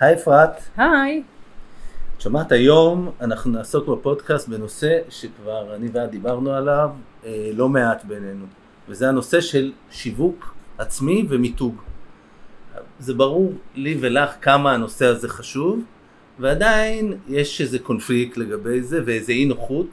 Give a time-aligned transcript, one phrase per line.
[0.00, 0.50] היי אפרת.
[0.76, 1.22] היי.
[2.18, 6.90] שמעת, היום אנחנו נעסוק בפודקאסט בנושא שכבר אני ואת דיברנו עליו
[7.24, 8.46] אה, לא מעט בינינו,
[8.88, 11.76] וזה הנושא של שיווק עצמי ומיתוג.
[12.98, 15.84] זה ברור לי ולך כמה הנושא הזה חשוב,
[16.38, 19.86] ועדיין יש איזה קונפליקט לגבי זה ואיזה אי נוחות,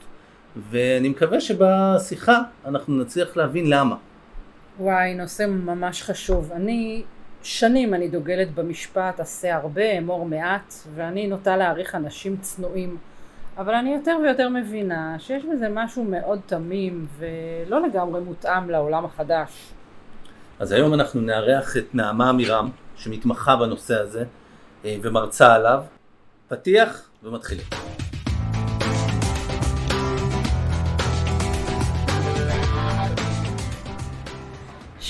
[0.72, 3.96] ואני מקווה שבשיחה אנחנו נצליח להבין למה.
[4.80, 6.52] וואי, נושא ממש חשוב.
[6.52, 7.04] אני,
[7.44, 12.98] שנים אני דוגלת במשפט, עשה הרבה, אמור מעט, ואני נוטה להעריך אנשים צנועים.
[13.58, 19.52] אבל אני יותר ויותר מבינה שיש בזה משהו מאוד תמים ולא לגמרי מותאם לעולם החדש.
[20.59, 24.23] אז היום אנחנו נארח את נעמה עמירם, שמתמחה בנושא הזה
[24.86, 25.84] אה, ומרצה עליו.
[26.48, 27.66] פתיח ומתחילים.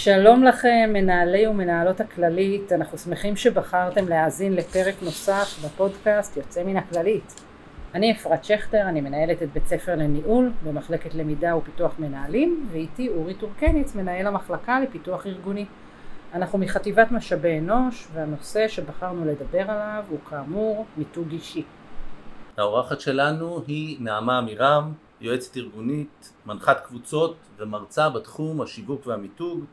[0.04, 7.41] שלום לכם מנהלי ומנהלות הכללית, אנחנו שמחים שבחרתם להאזין לפרק נוסף בפודקאסט יוצא מן הכללית.
[7.96, 13.34] אני אפרת שכטר, אני מנהלת את בית ספר לניהול במחלקת למידה ופיתוח מנהלים, ואיתי אורי
[13.34, 15.66] טורקניץ, מנהל המחלקה לפיתוח ארגוני.
[16.34, 21.63] אנחנו מחטיבת משאבי אנוש, והנושא שבחרנו לדבר עליו הוא כאמור מיתוג אישי.
[22.58, 29.65] האורחת שלנו היא נעמה עמירם, יועצת ארגונית, מנחת קבוצות ומרצה בתחום השיווק והמיתוג.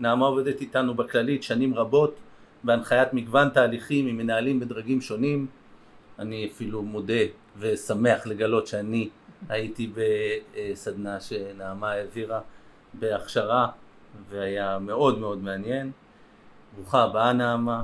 [0.00, 2.16] נעמה עובדת איתנו בכללית שנים רבות
[2.64, 5.46] בהנחיית מגוון תהליכים עם מנהלים בדרגים שונים.
[6.18, 7.22] אני אפילו מודה
[7.58, 9.08] ושמח לגלות שאני
[9.48, 12.40] הייתי בסדנה שנעמה העבירה
[12.94, 13.68] בהכשרה
[14.30, 15.90] והיה מאוד מאוד מעניין.
[16.76, 17.82] ברוכה הבאה נעמה,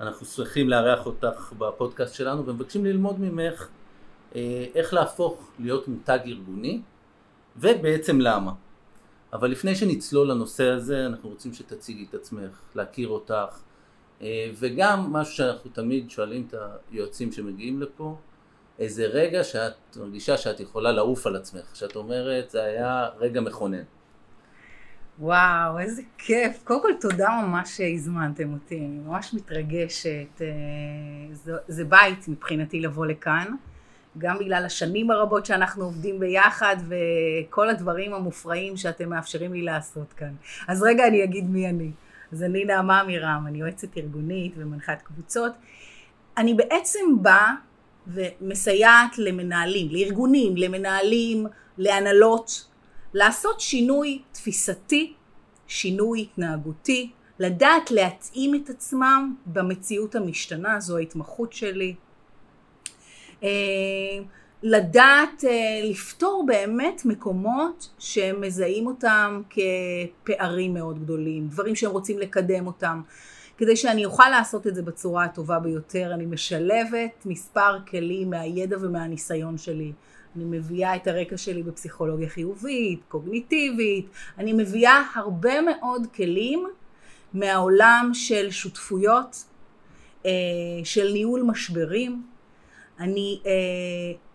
[0.00, 3.68] אנחנו שמחים לארח אותך בפודקאסט שלנו ומבקשים ללמוד ממך
[4.36, 6.80] אה, איך להפוך להיות מותג ארגוני
[7.56, 8.52] ובעצם למה.
[9.34, 13.60] אבל לפני שנצלול לנושא הזה אנחנו רוצים שתציגי את עצמך, להכיר אותך
[14.22, 16.54] אה, וגם משהו שאנחנו תמיד שואלים את
[16.90, 18.16] היועצים שמגיעים לפה
[18.78, 23.82] איזה רגע שאת מרגישה שאת יכולה לעוף על עצמך, שאת אומרת זה היה רגע מכונן.
[25.18, 26.62] וואו, איזה כיף.
[26.64, 30.40] קודם כל תודה ממש שהזמנתם אותי, אני ממש מתרגשת.
[30.40, 30.46] אה,
[31.32, 33.54] זה, זה בית מבחינתי לבוא לכאן,
[34.18, 40.34] גם בגלל השנים הרבות שאנחנו עובדים ביחד וכל הדברים המופרעים שאתם מאפשרים לי לעשות כאן.
[40.68, 41.90] אז רגע אני אגיד מי אני.
[42.32, 45.52] אז אני נעמה עמירם, אני יועצת ארגונית ומנחת קבוצות.
[46.38, 47.54] אני בעצם באה
[48.06, 51.46] ומסייעת למנהלים, לארגונים, למנהלים,
[51.78, 52.68] להנהלות,
[53.14, 55.12] לעשות שינוי תפיסתי,
[55.66, 61.94] שינוי התנהגותי, לדעת להתאים את עצמם במציאות המשתנה, זו ההתמחות שלי.
[63.44, 63.48] אה,
[64.62, 72.66] לדעת אה, לפתור באמת מקומות שהם מזהים אותם כפערים מאוד גדולים, דברים שהם רוצים לקדם
[72.66, 73.00] אותם.
[73.58, 79.58] כדי שאני אוכל לעשות את זה בצורה הטובה ביותר, אני משלבת מספר כלים מהידע ומהניסיון
[79.58, 79.92] שלי.
[80.36, 84.06] אני מביאה את הרקע שלי בפסיכולוגיה חיובית, קוגניטיבית,
[84.38, 86.66] אני מביאה הרבה מאוד כלים
[87.34, 89.44] מהעולם של שותפויות,
[90.26, 90.30] אה,
[90.84, 92.33] של ניהול משברים.
[93.00, 93.50] אני אה,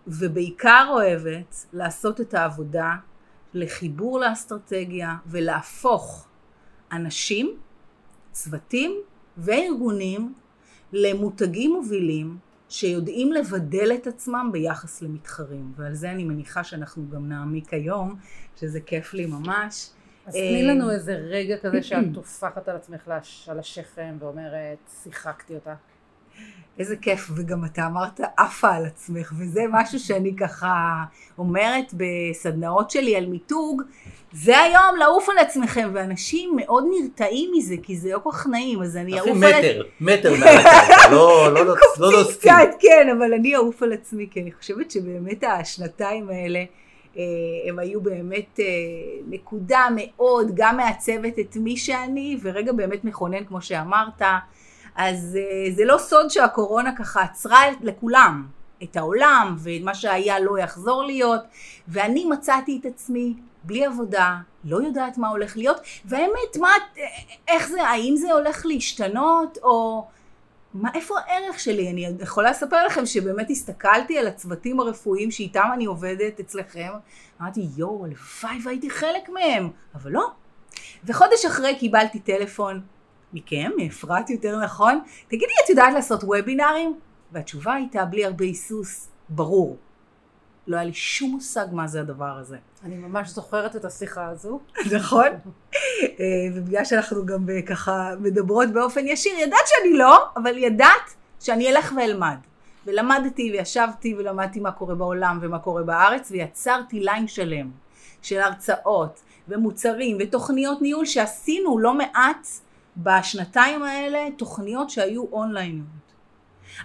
[0.06, 2.94] ובעיקר אוהבת לעשות את העבודה
[3.54, 6.28] לחיבור לאסטרטגיה ולהפוך
[6.92, 7.56] אנשים,
[8.32, 9.00] צוותים
[9.36, 10.34] וארגונים
[10.92, 12.38] למותגים מובילים
[12.68, 18.16] שיודעים לבדל את עצמם ביחס למתחרים ועל זה אני מניחה שאנחנו גם נעמיק היום
[18.56, 19.90] שזה כיף לי ממש.
[20.26, 23.10] אז תני לנו איזה רגע כזה שאת טופחת על עצמך
[23.48, 25.74] על השכם ואומרת שיחקתי אותה.
[26.78, 31.04] איזה כיף, וגם אתה אמרת עפה על עצמך, וזה משהו שאני ככה
[31.38, 33.82] אומרת בסדנאות שלי על מיתוג,
[34.32, 38.82] זה היום לעוף על עצמכם, ואנשים מאוד נרתעים מזה, כי זה לא כל כך נעים,
[38.82, 39.36] אז אני אעוף על...
[39.36, 41.66] מטר, מטר מעל הקרקע, לא, לא,
[41.98, 42.52] לא נוסקים.
[42.52, 46.64] קצת, כן, אבל אני אעוף על עצמי, כי אני חושבת שבאמת השנתיים האלה,
[47.16, 47.22] אה,
[47.68, 48.64] הם היו באמת אה,
[49.28, 54.22] נקודה מאוד, גם מעצבת את מי שאני, ורגע באמת מכונן, כמו שאמרת.
[54.96, 58.46] אז אה, זה לא סוד שהקורונה ככה עצרה לכולם
[58.82, 61.40] את העולם, ומה שהיה לא יחזור להיות,
[61.88, 63.34] ואני מצאתי את עצמי
[63.64, 66.68] בלי עבודה, לא יודעת מה הולך להיות, והאמת, מה,
[67.48, 70.06] איך זה, האם זה הולך להשתנות, או
[70.74, 71.90] מה, איפה הערך שלי?
[71.90, 76.90] אני יכולה לספר לכם שבאמת הסתכלתי על הצוותים הרפואיים שאיתם אני עובדת אצלכם,
[77.40, 80.30] אמרתי, יואו, הלוואי והייתי חלק מהם, אבל לא.
[81.04, 82.80] וחודש אחרי קיבלתי טלפון
[83.32, 86.98] מכם, מאפרת יותר נכון, תגידי, את יודעת לעשות וובינארים?
[87.32, 89.76] והתשובה הייתה בלי הרבה היסוס, ברור.
[90.66, 92.56] לא היה לי שום מושג מה זה הדבר הזה.
[92.84, 94.60] אני ממש זוכרת את השיחה הזו.
[94.96, 95.26] נכון.
[96.02, 96.14] אה,
[96.54, 102.36] ובגלל שאנחנו גם ככה מדברות באופן ישיר, ידעת שאני לא, אבל ידעת שאני אלך ואלמד.
[102.86, 107.70] ולמדתי וישבתי ולמדתי מה קורה בעולם ומה קורה בארץ ויצרתי ליין שלם
[108.22, 112.46] של הרצאות ומוצרים ותוכניות ניהול שעשינו לא מעט
[112.96, 115.86] בשנתיים האלה תוכניות שהיו אונלייניות.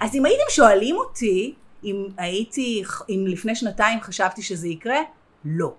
[0.02, 5.00] אז אם הייתם שואלים אותי אם הייתי, אם לפני שנתיים חשבתי שזה יקרה,
[5.46, 5.74] לא.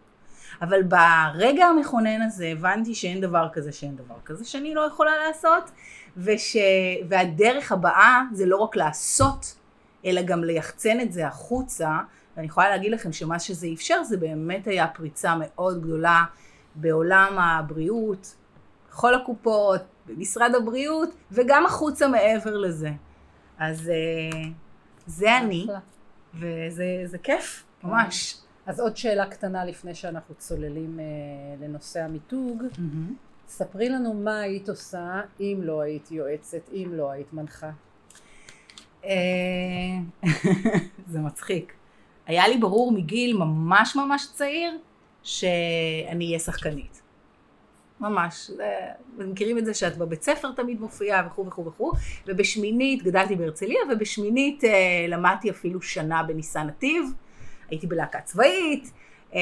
[0.62, 5.70] אבל ברגע המכונן הזה הבנתי שאין דבר כזה שאין דבר כזה שאני לא יכולה לעשות
[6.16, 6.56] וש...
[7.08, 9.56] והדרך הבאה זה לא רק לעשות
[10.04, 11.98] אלא גם ליחצן את זה החוצה
[12.36, 16.24] ואני יכולה להגיד לכם שמה שזה אפשר זה באמת היה פריצה מאוד גדולה
[16.74, 18.34] בעולם הבריאות,
[18.90, 22.90] בכל הקופות, במשרד הבריאות וגם החוצה מעבר לזה.
[23.58, 24.48] אז אה,
[25.06, 25.66] זה אני
[26.34, 28.36] וזה כיף, ממש.
[28.66, 31.04] אז עוד שאלה קטנה לפני שאנחנו צוללים אה,
[31.66, 32.62] לנושא המיתוג.
[32.62, 33.12] Mm-hmm.
[33.48, 37.70] ספרי לנו מה היית עושה אם לא היית יועצת, אם לא היית מנחה.
[39.04, 39.10] אה,
[41.12, 41.72] זה מצחיק.
[42.26, 44.78] היה לי ברור מגיל ממש ממש צעיר
[45.22, 47.02] שאני אהיה שחקנית.
[48.00, 48.50] ממש.
[49.18, 51.92] מכירים את זה שאת בבית ספר תמיד מופיעה וכו' וכו' וכו',
[52.26, 57.12] ובשמינית, גדלתי בהרצליה, ובשמינית אה, למדתי אפילו שנה בניסן נתיב.
[57.70, 58.92] הייתי בלהקה צבאית,
[59.34, 59.40] אה,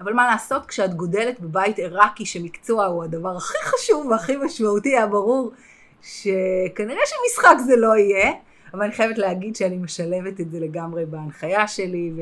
[0.00, 5.06] אבל מה לעשות כשאת גודלת בבית עיראקי שמקצוע הוא הדבר הכי חשוב והכי משמעותי, היה
[5.06, 5.52] ברור
[6.02, 8.32] שכנראה שמשחק זה לא יהיה,
[8.74, 12.12] אבל אני חייבת להגיד שאני משלבת את זה לגמרי בהנחיה שלי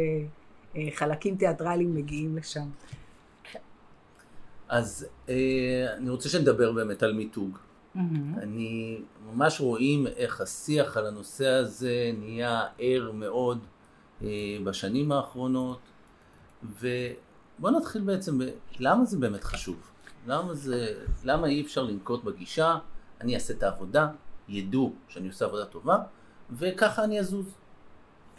[0.75, 2.67] וחלקים תיאטרליים מגיעים לשם.
[4.75, 7.59] אז אה, אני רוצה שנדבר באמת על מיתוג.
[7.59, 7.99] Mm-hmm.
[8.43, 13.67] אני ממש רואים איך השיח על הנושא הזה נהיה ער מאוד
[14.23, 14.29] אה,
[14.65, 15.79] בשנים האחרונות,
[16.63, 19.91] ובואו נתחיל בעצם, ב- למה זה באמת חשוב?
[20.27, 22.79] למה, זה, למה אי אפשר לנקוט בגישה,
[23.21, 24.09] אני אעשה את העבודה,
[24.49, 25.97] ידעו שאני עושה עבודה טובה,
[26.51, 27.55] וככה אני אזוז.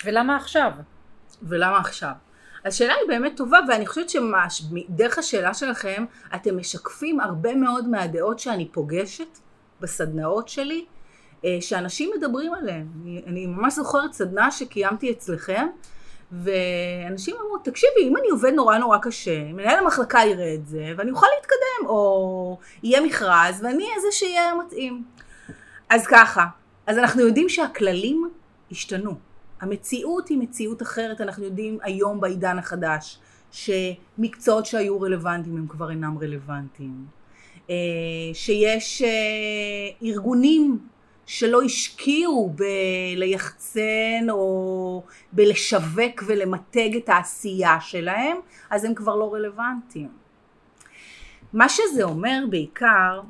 [0.06, 0.72] ולמה עכשיו?
[1.42, 2.14] ולמה עכשיו?
[2.66, 8.68] השאלה היא באמת טובה ואני חושבת שדרך השאלה שלכם אתם משקפים הרבה מאוד מהדעות שאני
[8.72, 9.38] פוגשת
[9.82, 10.86] בסדנאות שלי
[11.46, 12.88] אה, שאנשים מדברים עליהן.
[13.02, 15.68] אני, אני ממש זוכרת סדנה שקיימתי אצלכם
[16.32, 21.12] ואנשים אמרו תקשיבי אם אני עובד נורא נורא קשה מנהל המחלקה יראה את זה ואני
[21.12, 25.04] אוכל להתקדם או יהיה מכרז ואני אהיה זה שיהיה מתאים.
[25.90, 26.46] אז ככה
[26.88, 28.30] אז אנחנו יודעים שהכללים
[28.72, 29.16] השתנו
[29.62, 33.20] המציאות היא מציאות אחרת, אנחנו יודעים היום בעידן החדש
[33.52, 37.06] שמקצועות שהיו רלוונטיים הם כבר אינם רלוונטיים,
[37.70, 37.76] אה,
[38.34, 39.08] שיש אה,
[40.04, 40.80] ארגונים
[41.26, 42.56] שלא השקיעו
[43.16, 48.38] בליחצן או בלשווק ולמתג את העשייה שלהם,
[48.70, 50.10] אז הם כבר לא רלוונטיים.
[51.54, 53.22] מה שזה אומר בעיקר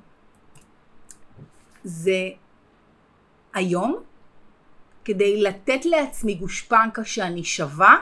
[1.83, 2.30] זה
[3.54, 3.95] היום
[5.06, 7.96] כדי לתת לעצמי גושפנקה שאני שווה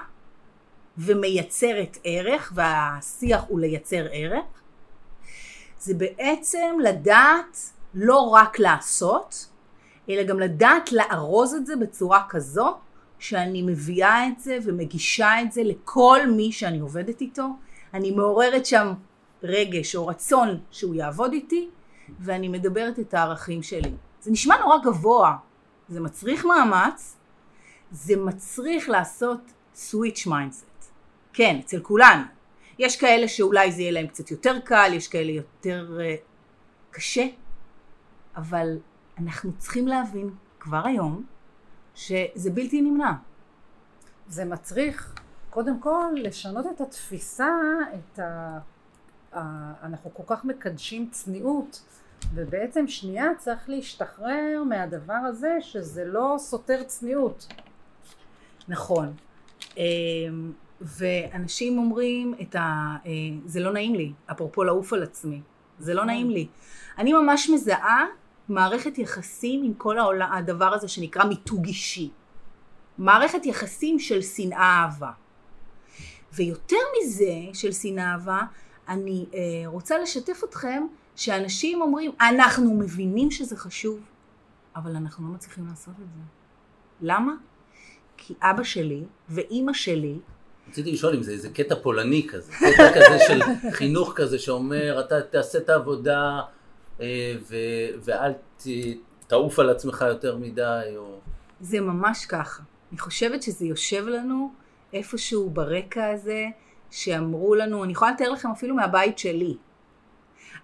[0.98, 4.46] ומייצרת ערך, והשיח הוא לייצר ערך,
[5.80, 7.58] זה בעצם לדעת
[7.94, 9.48] לא רק לעשות,
[10.10, 12.76] אלא גם לדעת לארוז את זה בצורה כזו
[13.20, 17.48] שאני מביאה את זה ומגישה את זה לכל מי שאני עובדת איתו.
[17.94, 18.94] אני מעוררת שם
[19.44, 21.70] רגש או רצון שהוא יעבוד איתי,
[22.20, 23.92] ואני מדברת את הערכים שלי.
[24.22, 25.36] זה נשמע נורא גבוה,
[25.90, 27.18] זה מצריך מאמץ,
[27.92, 29.40] זה מצריך לעשות
[29.76, 30.92] switch mindset.
[31.34, 32.24] כן, אצל כולנו.
[32.80, 36.22] יש כאלה שאולי זה יהיה להם קצת יותר קל, יש כאלה יותר uh,
[36.92, 37.26] קשה,
[38.36, 38.78] אבל
[39.18, 41.26] אנחנו צריכים להבין כבר היום
[41.96, 43.12] שזה בלתי נמנע.
[44.28, 45.14] זה מצריך
[45.50, 47.50] קודם כל לשנות את התפיסה,
[47.94, 48.60] את ה...
[49.84, 51.86] אנחנו כל כך מקדשים צניעות
[52.36, 57.48] ובעצם שנייה צריך להשתחרר מהדבר הזה שזה לא סותר צניעות.
[58.68, 59.14] נכון.
[59.78, 62.96] אמ, ואנשים אומרים את ה...
[63.06, 63.12] אה,
[63.46, 65.42] זה לא נעים לי, אפרופו לעוף על עצמי.
[65.80, 66.48] זה לא נעים לי.
[66.98, 68.06] אני ממש מזהה
[68.50, 72.10] מערכת יחסים עם כל העולם, הדבר הזה שנקרא מיתוג אישי.
[72.98, 75.12] מערכת יחסים של שנאה אהבה.
[76.34, 78.42] ויותר מזה, של שנאה אהבה,
[78.88, 80.84] אני אה, רוצה לשתף אתכם
[81.16, 84.00] שאנשים אומרים, אנחנו מבינים שזה חשוב,
[84.76, 86.22] אבל אנחנו לא מצליחים לעשות את זה.
[87.02, 87.34] למה?
[88.18, 90.16] כי אבא שלי ואימא שלי
[90.70, 93.42] רציתי לשאול אם זה איזה קטע פולני כזה, קטע כזה של
[93.72, 96.42] חינוך כזה שאומר אתה תעשה את העבודה
[97.02, 97.56] אה, ו-
[98.04, 98.68] ואל ת-
[99.28, 101.20] תעוף על עצמך יותר מדי או...
[101.62, 102.64] זה ממש ככה.
[102.92, 104.52] אני חושבת שזה יושב לנו
[104.94, 106.46] איפשהו ברקע הזה,
[106.92, 109.58] שאמרו לנו, אני יכולה לתאר לכם אפילו מהבית שלי.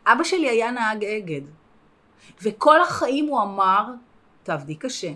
[0.06, 1.42] אבא שלי היה נהג אגד,
[2.44, 3.86] וכל החיים הוא אמר,
[4.44, 5.12] תעבדי קשה,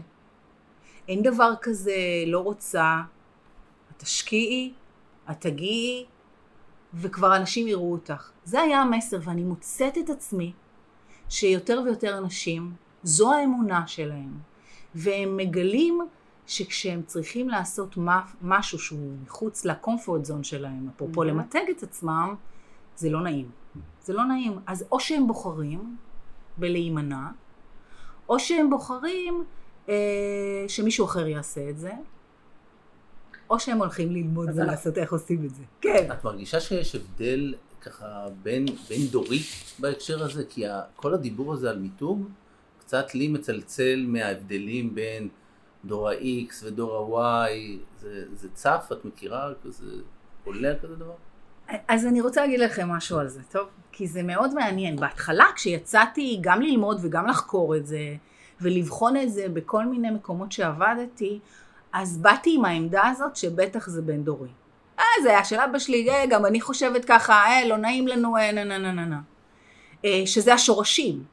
[1.07, 1.93] אין דבר כזה
[2.27, 3.01] לא רוצה,
[3.91, 4.73] את תשקיעי,
[5.31, 6.05] את תגיעי,
[6.93, 8.31] וכבר אנשים יראו אותך.
[8.43, 10.53] זה היה המסר, ואני מוצאת את עצמי
[11.29, 12.73] שיותר ויותר אנשים,
[13.03, 14.39] זו האמונה שלהם,
[14.95, 15.99] והם מגלים
[16.47, 17.97] שכשהם צריכים לעשות
[18.41, 21.25] משהו שהוא מחוץ לקומפורט זון שלהם, אפרופו mm-hmm.
[21.25, 22.35] למתג את עצמם,
[22.95, 23.62] זה לא נעים.
[24.03, 24.59] זה לא נעים.
[24.67, 25.97] אז או שהם בוחרים
[26.57, 27.27] בלהימנע,
[28.29, 29.43] או שהם בוחרים
[29.89, 31.91] אה, שמישהו אחר יעשה את זה,
[33.49, 35.63] או שהם הולכים ללמוד ולעשות איך עושים את זה.
[35.81, 36.11] כן.
[36.11, 39.39] את מרגישה שיש הבדל ככה בין, בין דורי
[39.79, 40.43] בהקשר הזה?
[40.49, 40.63] כי
[40.95, 42.29] כל הדיבור הזה על מיתוג
[42.79, 45.29] קצת לי מצלצל מההבדלים בין
[45.85, 47.51] דור ה-X ודור ה-Y,
[47.99, 49.53] זה, זה צף, את מכירה?
[49.63, 49.85] כזה
[50.43, 51.15] עולה כזה דבר?
[51.87, 53.67] אז אני רוצה להגיד לכם משהו על זה, טוב?
[53.91, 54.95] כי זה מאוד מעניין.
[54.95, 58.15] בהתחלה כשיצאתי גם ללמוד וגם לחקור את זה,
[58.61, 61.39] ולבחון את זה בכל מיני מקומות שעבדתי,
[61.93, 64.49] אז באתי עם העמדה הזאת שבטח זה בין דורי.
[64.99, 68.37] אה, זה היה של אבא שלי, אה, גם אני חושבת ככה, אה, לא נעים לנו,
[68.37, 69.21] אה, נה נה נה נה נה.
[70.05, 71.23] אה, שזה השורשים,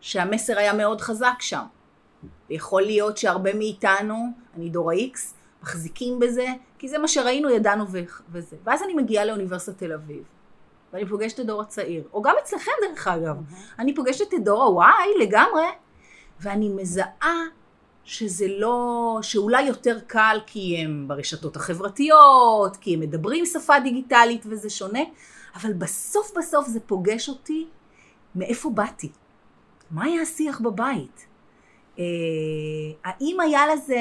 [0.00, 1.64] שהמסר היה מאוד חזק שם.
[2.50, 4.26] ויכול להיות שהרבה מאיתנו,
[4.56, 5.18] אני דור ה-X,
[5.64, 6.46] מחזיקים בזה,
[6.78, 7.84] כי זה מה שראינו, ידענו
[8.32, 8.56] וזה.
[8.64, 10.22] ואז אני מגיעה לאוניברסיטת תל אביב,
[10.92, 13.78] ואני פוגשת את הדור הצעיר, או גם אצלכם דרך אגב, mm-hmm.
[13.78, 15.66] אני פוגשת את דור ה-Y לגמרי,
[16.40, 17.42] ואני מזהה
[18.04, 24.70] שזה לא, שאולי יותר קל כי הם ברשתות החברתיות, כי הם מדברים שפה דיגיטלית וזה
[24.70, 25.02] שונה,
[25.56, 27.66] אבל בסוף בסוף זה פוגש אותי
[28.34, 29.12] מאיפה באתי.
[29.90, 31.26] מה היה השיח בבית?
[31.98, 32.04] אה,
[33.04, 33.96] האם היה לזה,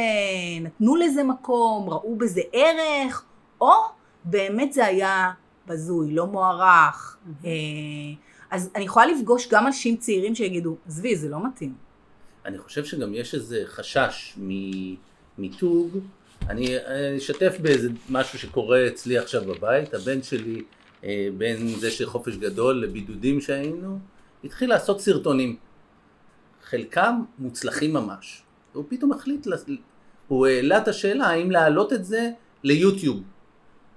[0.61, 3.23] נתנו לזה מקום, ראו בזה ערך,
[3.61, 3.71] או
[4.23, 5.31] באמת זה היה
[5.67, 7.17] בזוי, לא מוערך.
[7.25, 7.47] Mm-hmm.
[8.51, 11.73] אז אני יכולה לפגוש גם אנשים צעירים שיגידו, עזבי, זה לא מתאים.
[12.45, 14.37] אני חושב שגם יש איזה חשש
[15.37, 15.99] ממיתוג.
[16.49, 16.75] אני
[17.17, 19.93] אשתף באיזה משהו שקורה אצלי עכשיו בבית.
[19.93, 20.63] הבן שלי,
[21.03, 23.99] אה, בין זה של חופש גדול לבידודים שהיינו,
[24.43, 25.55] התחיל לעשות סרטונים.
[26.73, 28.43] חלקם מוצלחים ממש.
[28.73, 29.47] הוא פתאום החליט,
[30.27, 32.31] הוא העלה את השאלה האם להעלות את זה
[32.63, 33.23] ליוטיוב.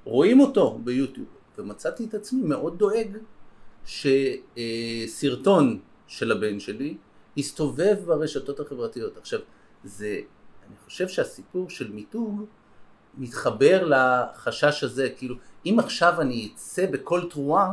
[0.05, 1.27] רואים אותו ביוטיוב,
[1.59, 3.17] ומצאתי את עצמי מאוד דואג
[5.07, 6.97] שסרטון של הבן שלי
[7.39, 9.17] הסתובב ברשתות החברתיות.
[9.17, 9.41] עכשיו,
[9.85, 10.21] זה,
[10.69, 12.45] אני חושב שהסיפור של מיתוג
[13.19, 15.35] מתחבר לחשש הזה, כאילו,
[15.67, 17.73] אם עכשיו אני אצא בכל תרועה,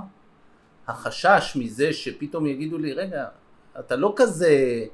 [0.88, 3.28] החשש מזה שפתאום יגידו לי, רגע,
[3.80, 4.86] אתה לא כזה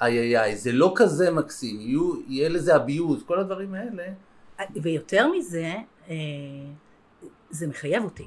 [0.00, 4.04] איי איי איי, זה לא כזה מקסים, יהיו, יהיה לזה אביוז, כל הדברים האלה.
[4.82, 5.74] ויותר מזה,
[6.10, 6.14] אה,
[7.50, 8.26] זה מחייב אותי.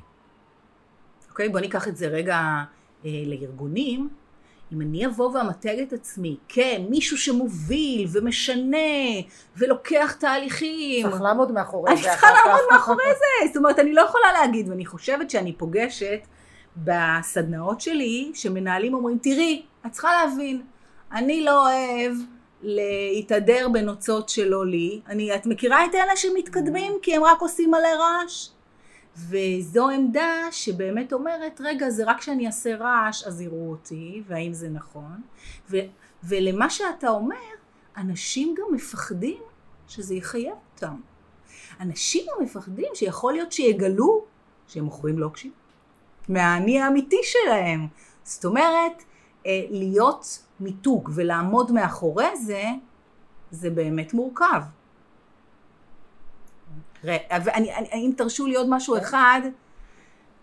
[1.29, 1.49] אוקיי?
[1.49, 2.39] בוא ניקח את זה רגע
[3.05, 4.09] אה, לארגונים.
[4.73, 8.77] אם אני אבוא ואמתג את עצמי כמישהו שמוביל ומשנה
[9.57, 11.09] ולוקח תהליכים.
[11.09, 12.01] צריך לעמוד מאחורי זה.
[12.03, 13.47] אני צריכה לעמוד מאחורי זה.
[13.47, 16.19] זאת אומרת, אני לא יכולה להגיד, ואני חושבת שאני פוגשת
[16.77, 20.61] בסדנאות שלי, שמנהלים אומרים, תראי, את צריכה להבין,
[21.11, 22.13] אני לא אוהב
[22.61, 25.01] להתהדר בנוצות שלא לי.
[25.07, 28.49] אני, את מכירה את אלה שמתקדמים כי הם רק עושים מלא רעש?
[29.17, 34.69] וזו עמדה שבאמת אומרת, רגע, זה רק כשאני אעשה רעש אז יראו אותי, והאם זה
[34.69, 35.21] נכון?
[35.69, 35.77] ו,
[36.23, 37.35] ולמה שאתה אומר,
[37.97, 39.41] אנשים גם מפחדים
[39.87, 40.95] שזה יחייב אותם.
[41.79, 44.25] אנשים גם מפחדים שיכול להיות שיגלו
[44.67, 45.51] שהם מוכרים לוקשים
[46.29, 47.87] מהאני האמיתי שלהם.
[48.23, 49.03] זאת אומרת,
[49.45, 52.63] אה, להיות מיתוג ולעמוד מאחורי זה,
[53.51, 54.61] זה באמת מורכב.
[57.93, 59.01] אם תרשו לי עוד משהו כן.
[59.01, 59.41] אחד,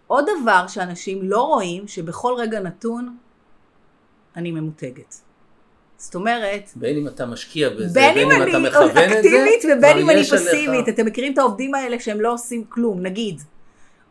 [0.06, 3.16] עוד דבר שאנשים לא רואים, שבכל רגע נתון
[4.36, 5.14] אני ממותגת.
[5.96, 6.70] זאת אומרת...
[6.76, 10.10] בין אם אתה משקיע בזה, בין, בין אם אתה מכוון את זה, אקטיבית ובין אם
[10.10, 10.88] אני פסיבית.
[10.88, 13.42] אתם מכירים את העובדים האלה שהם לא עושים כלום, נגיד.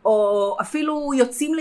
[0.08, 1.52] או אפילו יוצאים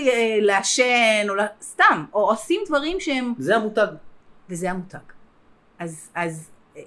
[0.41, 3.35] לעשן, או סתם, או עושים דברים שהם...
[3.39, 3.87] זה המותג.
[4.51, 4.99] וזה המותג.
[5.79, 6.83] אז, אז אה,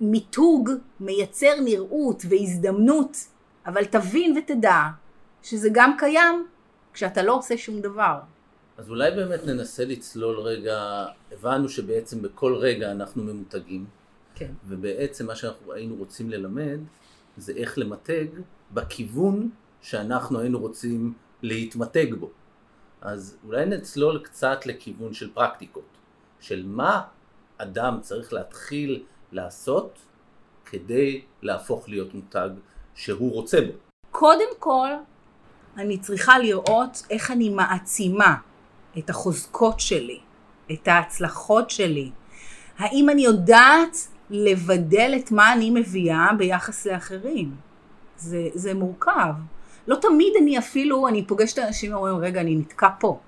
[0.00, 0.70] מיתוג
[1.00, 3.16] מייצר נראות והזדמנות,
[3.66, 4.80] אבל תבין ותדע
[5.42, 6.46] שזה גם קיים
[6.92, 8.18] כשאתה לא עושה שום דבר.
[8.78, 13.86] אז אולי באמת ננסה לצלול רגע, הבנו שבעצם בכל רגע אנחנו ממותגים.
[14.34, 14.50] כן.
[14.66, 16.78] ובעצם מה שאנחנו היינו רוצים ללמד
[17.36, 18.26] זה איך למתג
[18.72, 19.50] בכיוון
[19.84, 21.12] שאנחנו היינו רוצים
[21.42, 22.30] להתמתג בו.
[23.00, 25.98] אז אולי נצלול קצת לכיוון של פרקטיקות,
[26.40, 27.02] של מה
[27.58, 29.98] אדם צריך להתחיל לעשות
[30.64, 32.48] כדי להפוך להיות מותג
[32.94, 33.72] שהוא רוצה בו.
[34.10, 34.88] קודם כל,
[35.76, 38.36] אני צריכה לראות איך אני מעצימה
[38.98, 40.20] את החוזקות שלי,
[40.72, 42.10] את ההצלחות שלי.
[42.78, 43.96] האם אני יודעת
[44.30, 47.56] לבדל את מה אני מביאה ביחס לאחרים.
[48.16, 49.34] זה, זה מורכב.
[49.86, 53.20] לא תמיד אני אפילו, אני פוגשת אנשים ואומרים, רגע, אני נתקע פה.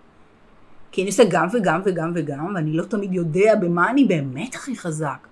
[0.92, 4.76] כי אני עושה גם וגם וגם וגם, ואני לא תמיד יודע במה אני באמת הכי
[4.76, 5.26] חזק.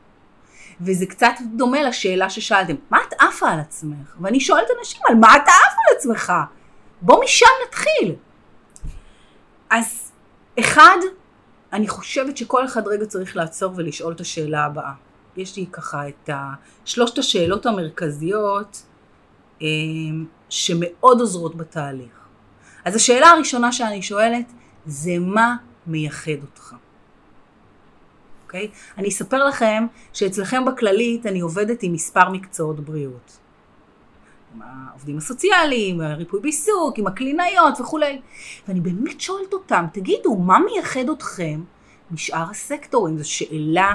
[0.81, 4.17] וזה קצת דומה לשאלה ששאלתם, מה את עפה על עצמך?
[4.21, 6.33] ואני שואלת אנשים, על מה אתה עף על עצמך?
[7.03, 8.15] בוא משם נתחיל.
[9.71, 10.13] אז
[10.61, 10.97] אחד,
[11.73, 14.93] אני חושבת שכל אחד רגע צריך לעצור ולשאול את השאלה הבאה.
[15.37, 16.31] יש לי ככה את
[16.85, 18.83] שלושת השאלות המרכזיות
[19.63, 19.67] אה,
[20.49, 22.25] שמאוד עוזרות בתהליך.
[22.85, 24.53] אז השאלה הראשונה שאני שואלת
[24.87, 26.75] זה מה מייחד אותך.
[28.45, 28.71] אוקיי?
[28.99, 33.39] אני אספר לכם שאצלכם בכללית אני עובדת עם מספר מקצועות בריאות.
[34.55, 38.21] עם העובדים הסוציאליים, הריפוי בעיסוק, עם הקלינאיות וכולי.
[38.69, 41.61] ואני באמת שואלת אותם, תגידו, מה מייחד אתכם
[42.11, 43.19] משאר הסקטורים?
[43.19, 43.95] זו שאלה,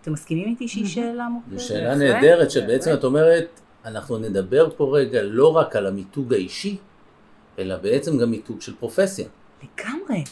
[0.00, 1.58] אתם מסכימים איתי שהיא שאלה מוכרת?
[1.58, 6.76] זו שאלה נהדרת, שבעצם את אומרת, אנחנו נדבר פה רגע לא רק על המיתוג האישי,
[7.58, 9.26] אלא בעצם גם מיתוג של פרופסיה.
[9.62, 10.24] לגמרי.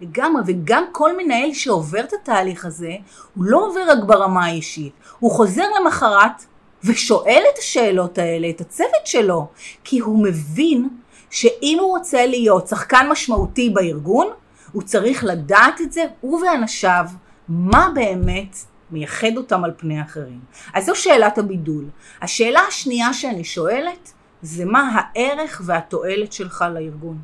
[0.00, 2.92] לגמרי, וגם כל מנהל שעובר את התהליך הזה,
[3.34, 6.44] הוא לא עובר רק ברמה האישית, הוא חוזר למחרת
[6.84, 9.46] ושואל את השאלות האלה, את הצוות שלו,
[9.84, 10.88] כי הוא מבין
[11.30, 14.26] שאם הוא רוצה להיות שחקן משמעותי בארגון,
[14.72, 17.04] הוא צריך לדעת את זה, הוא ואנשיו,
[17.48, 18.56] מה באמת
[18.90, 20.40] מייחד אותם על פני אחרים.
[20.74, 21.84] אז זו שאלת הבידול.
[22.22, 24.12] השאלה השנייה שאני שואלת,
[24.42, 27.18] זה מה הערך והתועלת שלך לארגון.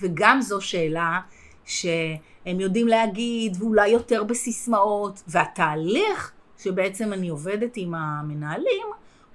[0.00, 1.20] וגם זו שאלה
[1.64, 8.86] שהם יודעים להגיד, ואולי יותר בסיסמאות, והתהליך שבעצם אני עובדת עם המנהלים,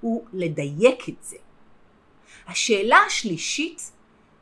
[0.01, 1.37] הוא לדייק את זה.
[2.47, 3.91] השאלה השלישית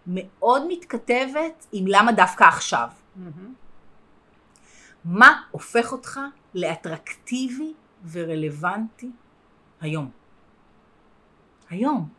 [0.08, 2.88] מאוד מתכתבת עם למה דווקא עכשיו.
[3.17, 3.50] Mm-hmm.
[5.05, 6.19] מה הופך אותך
[6.56, 7.74] לאטרקטיבי
[8.12, 9.10] ורלוונטי
[9.82, 10.10] היום?
[11.70, 12.10] היום.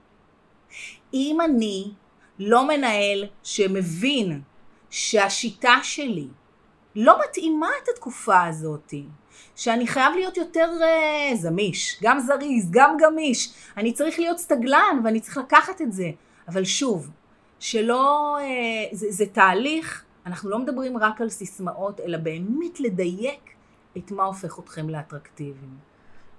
[1.15, 1.93] אם אני
[2.39, 4.41] לא מנהל שמבין
[4.91, 6.29] שהשיטה שלי
[6.97, 9.05] לא מתאימה את התקופה הזאתי,
[9.57, 15.21] שאני חייב להיות יותר uh, זמיש, גם זריז, גם גמיש, אני צריך להיות סטגלן ואני
[15.21, 16.11] צריך לקחת את זה,
[16.49, 17.11] אבל שוב,
[17.59, 23.50] שלא, uh, זה, זה תהליך, אנחנו לא מדברים רק על סיסמאות, אלא באמת לדייק
[23.99, 25.79] את מה הופך אתכם לאטרקטיביים.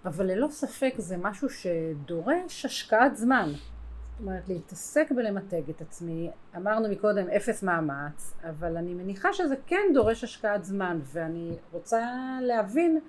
[0.05, 3.49] אבל ללא ספק זה משהו שדורש השקעת זמן.
[3.51, 9.91] זאת אומרת, להתעסק בלמתג את עצמי, אמרנו מקודם אפס מאמץ, אבל אני מניחה שזה כן
[9.93, 12.01] דורש השקעת זמן, ואני רוצה
[12.41, 12.99] להבין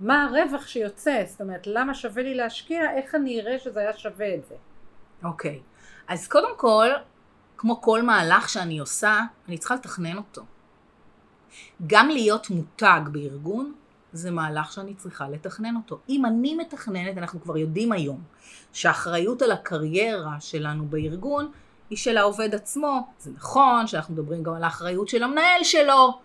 [0.00, 4.34] מה הרווח שיוצא, זאת אומרת, למה שווה לי להשקיע, איך אני אראה שזה היה שווה
[4.34, 4.54] את זה.
[5.24, 6.12] אוקיי, okay.
[6.12, 6.88] אז קודם כל,
[7.56, 10.42] כמו כל מהלך שאני עושה, אני צריכה לתכנן אותו.
[11.86, 13.74] גם להיות מותג בארגון,
[14.12, 15.98] זה מהלך שאני צריכה לתכנן אותו.
[16.08, 18.20] אם אני מתכננת, אנחנו כבר יודעים היום
[18.72, 21.50] שהאחריות על הקריירה שלנו בארגון
[21.90, 23.06] היא של העובד עצמו.
[23.18, 26.20] זה נכון שאנחנו מדברים גם על האחריות של המנהל שלו,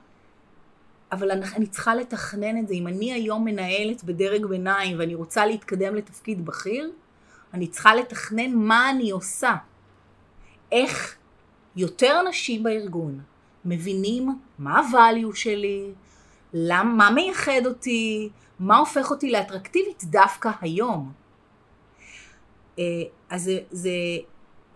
[1.12, 2.74] אבל אני, אני צריכה לתכנן את זה.
[2.74, 6.92] אם אני היום מנהלת בדרג ביניים ואני רוצה להתקדם לתפקיד בכיר,
[7.54, 9.56] אני צריכה לתכנן מה אני עושה.
[10.72, 11.16] איך
[11.76, 13.20] יותר אנשים בארגון
[13.66, 15.92] מבינים מה הvalue שלי,
[16.58, 21.12] למה, מה מייחד אותי, מה הופך אותי לאטרקטיבית דווקא היום.
[22.80, 22.84] אה,
[23.30, 23.90] אז זה, זה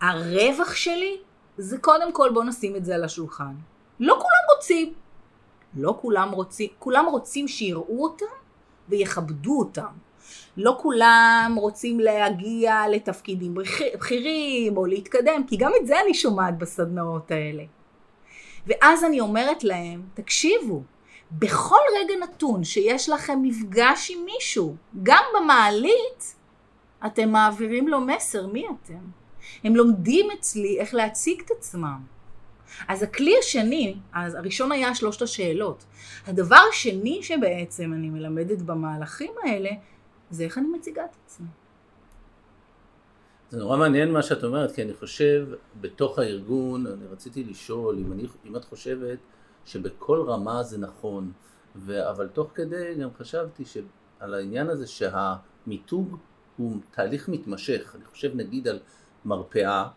[0.00, 1.16] הרווח שלי,
[1.58, 3.54] זה קודם כל בוא נשים את זה על השולחן.
[4.00, 4.92] לא כולם רוצים,
[5.76, 8.26] לא כולם רוצים, כולם רוצים שיראו אותם
[8.88, 9.92] ויכבדו אותם.
[10.56, 17.30] לא כולם רוצים להגיע לתפקידים בכירים או להתקדם, כי גם את זה אני שומעת בסדנאות
[17.30, 17.62] האלה.
[18.66, 20.82] ואז אני אומרת להם, תקשיבו,
[21.38, 26.36] בכל רגע נתון שיש לכם מפגש עם מישהו, גם במעלית,
[27.06, 28.98] אתם מעבירים לו מסר, מי אתם?
[29.64, 32.00] הם לומדים אצלי איך להציג את עצמם.
[32.88, 35.84] אז הכלי השני, אז הראשון היה שלושת השאלות.
[36.26, 39.70] הדבר השני שבעצם אני מלמדת במהלכים האלה,
[40.30, 41.46] זה איך אני מציגה את עצמי.
[43.50, 45.46] זה נורא מעניין מה שאת אומרת, כי אני חושב,
[45.80, 49.18] בתוך הארגון, אני רציתי לשאול, אם, אני, אם את חושבת
[49.66, 51.32] שבכל רמה זה נכון,
[51.76, 52.10] ו...
[52.10, 53.64] אבל תוך כדי גם חשבתי
[54.20, 56.16] על העניין הזה שהמיתוג
[56.56, 57.94] הוא תהליך מתמשך.
[57.96, 58.78] אני חושב נגיד על
[59.24, 59.88] מרפאה,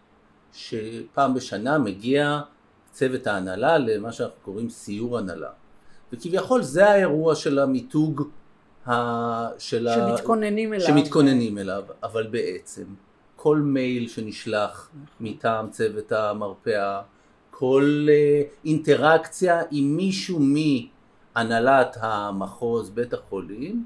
[0.54, 2.42] שפעם בשנה מגיע
[2.92, 5.50] צוות ההנהלה למה שאנחנו קוראים סיור הנהלה.
[6.14, 8.30] וכביכול זה האירוע של המיתוג
[8.88, 9.60] ה...
[9.60, 10.76] של שמתכוננים ה...
[10.76, 10.88] אליו.
[10.88, 12.84] שמתכוננים אליו, אבל בעצם
[13.36, 17.02] כל מייל שנשלח מטעם צוות המרפאה
[17.58, 23.86] כל אה, אינטראקציה עם מישהו מהנהלת המחוז בית החולים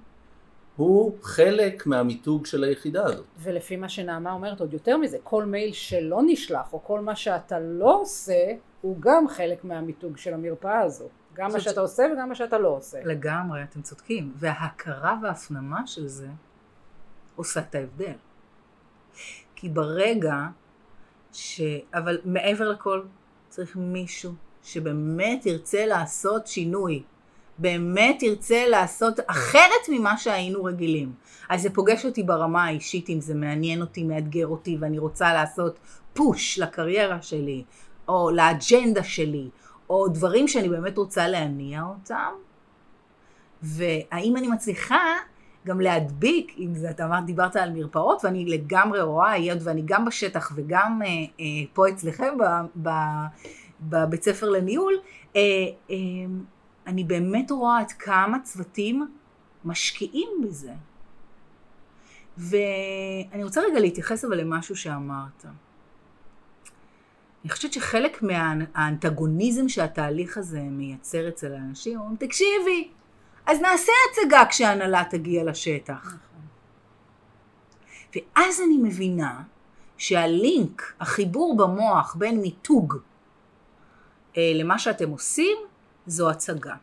[0.75, 3.25] הוא חלק מהמיתוג של היחידה הזאת.
[3.39, 7.59] ולפי מה שנעמה אומרת עוד יותר מזה, כל מייל שלא נשלח או כל מה שאתה
[7.59, 11.05] לא עושה הוא גם חלק מהמיתוג של המרפאה הזו.
[11.33, 12.97] גם מה שאתה עושה וגם מה שאתה לא עושה.
[13.05, 14.33] לגמרי, אתם צודקים.
[14.35, 16.27] וההכרה וההפנמה של זה
[17.35, 18.13] עושה את ההבדל.
[19.55, 20.35] כי ברגע
[21.33, 21.61] ש...
[21.93, 23.01] אבל מעבר לכל,
[23.49, 24.31] צריך מישהו
[24.63, 27.03] שבאמת ירצה לעשות שינוי.
[27.57, 31.13] באמת ירצה לעשות אחרת ממה שהיינו רגילים.
[31.49, 35.79] אז זה פוגש אותי ברמה האישית, אם זה מעניין אותי, מאתגר אותי, ואני רוצה לעשות
[36.13, 37.63] פוש לקריירה שלי,
[38.07, 39.49] או לאג'נדה שלי,
[39.89, 42.31] או דברים שאני באמת רוצה להניע אותם.
[43.61, 45.15] והאם אני מצליחה
[45.67, 50.05] גם להדביק, אם זה, אתה אמרת, דיברת על מרפאות, ואני לגמרי רואה, היות ואני גם
[50.05, 52.37] בשטח וגם אה, אה, פה אצלכם
[53.81, 54.93] בבית ספר לניהול,
[55.35, 55.41] אה,
[55.89, 55.95] אה,
[56.87, 59.07] אני באמת רואה עד כמה צוותים
[59.65, 60.73] משקיעים בזה.
[62.37, 65.45] ואני רוצה רגע להתייחס אבל למשהו שאמרת.
[67.43, 72.89] אני חושבת שחלק מהאנטגוניזם שהתהליך הזה מייצר אצל האנשים, אומרים, תקשיבי,
[73.49, 76.15] אז נעשה הצגה כשההנהלה תגיע לשטח.
[78.15, 79.41] ואז אני מבינה
[79.97, 82.95] שהלינק, החיבור במוח בין מיתוג
[84.37, 85.57] אה, למה שאתם עושים,
[86.07, 86.75] זו הצגה.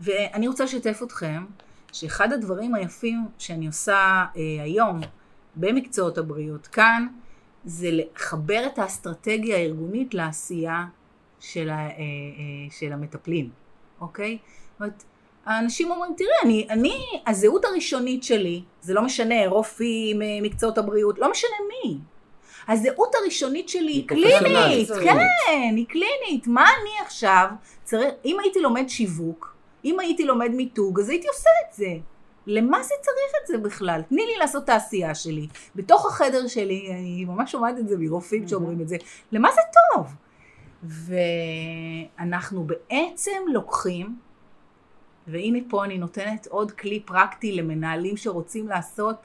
[0.00, 1.44] ואני רוצה לשתף אתכם
[1.92, 5.00] שאחד הדברים היפים שאני עושה אה, היום
[5.56, 7.06] במקצועות הבריאות כאן,
[7.64, 10.86] זה לחבר את האסטרטגיה הארגונית לעשייה
[11.40, 11.92] של, ה, אה, אה,
[12.70, 13.50] של המטפלים,
[14.00, 14.38] אוקיי?
[14.72, 15.04] זאת אומרת,
[15.46, 21.18] האנשים אומרים, תראה, אני, אני, הזהות הראשונית שלי, זה לא משנה, רופאים, אה, מקצועות הבריאות,
[21.18, 21.98] לא משנה מי.
[22.68, 25.16] הזהות הראשונית שלי היא קלינית, כן,
[25.76, 26.46] היא קלינית.
[26.46, 27.48] מה אני עכשיו
[27.84, 29.54] צריך, אם הייתי לומד שיווק,
[29.84, 31.88] אם הייתי לומד מיתוג, אז הייתי עושה את זה.
[32.46, 34.02] למה זה צריך את זה בכלל?
[34.08, 35.46] תני לי לעשות את העשייה שלי.
[35.76, 38.96] בתוך החדר שלי, אני ממש שומעת את זה מרופאים שאומרים את זה,
[39.32, 39.60] למה זה
[39.94, 40.06] טוב?
[42.18, 44.25] ואנחנו בעצם לוקחים,
[45.26, 49.16] והנה פה אני נותנת עוד כלי פרקטי למנהלים שרוצים לעשות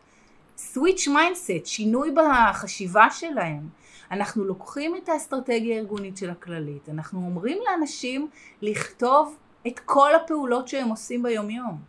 [0.58, 3.70] switch mindset, שינוי בחשיבה שלהם.
[4.12, 8.30] אנחנו לוקחים את האסטרטגיה הארגונית של הכללית, אנחנו אומרים לאנשים
[8.62, 9.38] לכתוב
[9.68, 11.82] את כל הפעולות שהם עושים ביומיום.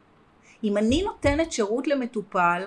[0.64, 2.66] אם אני נותנת שירות למטופל,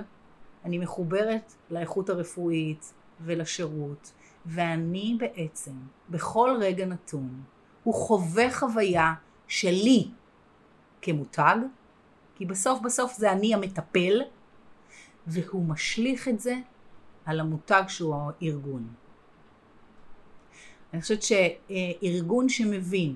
[0.65, 4.12] אני מחוברת לאיכות הרפואית ולשירות,
[4.45, 5.71] ואני בעצם,
[6.10, 7.41] בכל רגע נתון,
[7.84, 9.13] הוא חווה חוויה
[9.47, 10.08] שלי
[11.01, 11.55] כמותג,
[12.36, 14.21] כי בסוף בסוף זה אני המטפל,
[15.27, 16.55] והוא משליך את זה
[17.25, 18.88] על המותג שהוא הארגון.
[20.93, 23.15] אני חושבת שארגון שמבין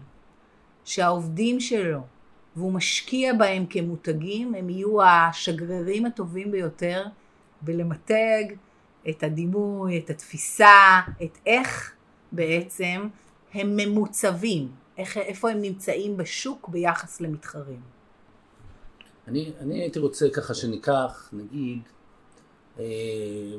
[0.85, 2.01] שהעובדים שלו
[2.55, 7.05] והוא משקיע בהם כמותגים, הם יהיו השגרירים הטובים ביותר
[7.61, 8.43] בלמתג
[9.09, 11.95] את הדימוי, את התפיסה, את איך
[12.31, 13.07] בעצם
[13.53, 17.81] הם ממוצבים, איך, איפה הם נמצאים בשוק ביחס למתחרים.
[19.27, 21.79] אני, אני הייתי רוצה ככה שניקח, נגיד,
[22.79, 22.85] אה,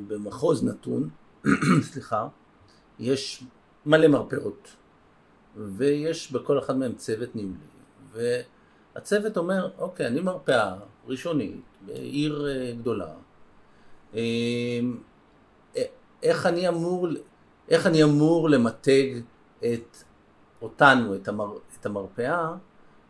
[0.07, 1.09] במחוז נתון,
[1.91, 2.27] סליחה,
[2.99, 3.43] יש
[3.85, 4.75] מלא מרפאות,
[5.55, 7.55] ויש בכל אחד מהם צוות ניהולי,
[8.11, 10.75] והצוות אומר, אוקיי, אני מרפאה
[11.07, 13.13] ראשונית בעיר אה, גדולה,
[14.15, 14.79] אה,
[16.23, 17.07] איך אני אמור,
[17.69, 19.19] איך אני אמור למתג
[19.59, 19.97] את
[20.61, 22.53] אותנו, את, המר, את המרפאה,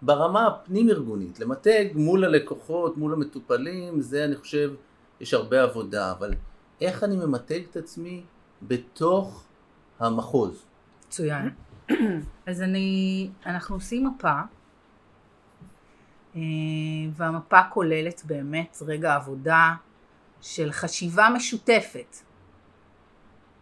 [0.02, 4.74] ברמה הפנים-ארגונית, למתג מול הלקוחות, מול המטופלים, זה אני חושב,
[5.20, 6.34] יש הרבה עבודה, אבל
[6.82, 8.24] איך אני ממתג את עצמי
[8.62, 9.44] בתוך
[10.00, 10.66] המחוז?
[11.08, 11.50] מצוין.
[12.48, 14.40] אז אני, אנחנו עושים מפה,
[16.36, 16.42] אה,
[17.12, 19.74] והמפה כוללת באמת רגע עבודה
[20.42, 22.16] של חשיבה משותפת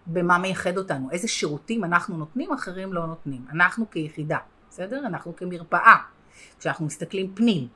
[0.07, 3.45] במה מייחד אותנו, איזה שירותים אנחנו נותנים, אחרים לא נותנים.
[3.51, 4.37] אנחנו כיחידה,
[4.69, 4.99] בסדר?
[5.05, 5.95] אנחנו כמרפאה.
[6.59, 7.67] כשאנחנו מסתכלים פנים,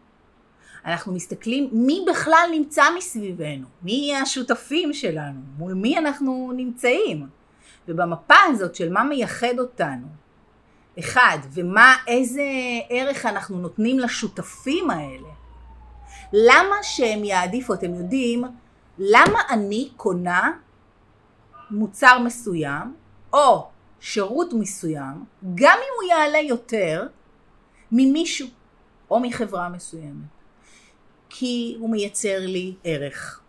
[0.85, 7.27] אנחנו מסתכלים מי בכלל נמצא מסביבנו, מי השותפים שלנו, מול מי אנחנו נמצאים.
[7.87, 10.07] ובמפה הזאת של מה מייחד אותנו,
[10.99, 12.43] אחד, ומה, איזה
[12.89, 15.29] ערך אנחנו נותנים לשותפים האלה,
[16.33, 18.43] למה שהם יעדיפו, אתם יודעים,
[18.97, 20.51] למה אני קונה
[21.73, 22.95] מוצר מסוים,
[23.33, 23.67] או
[23.99, 27.07] שירות מסוים, גם אם הוא יעלה יותר
[27.91, 28.47] ממישהו,
[29.11, 30.27] או מחברה מסוימת.
[31.29, 33.39] כי הוא מייצר לי ערך,